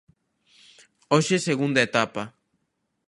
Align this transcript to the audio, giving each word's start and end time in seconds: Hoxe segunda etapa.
Hoxe 1.13 1.35
segunda 1.49 1.79
etapa. 1.87 2.23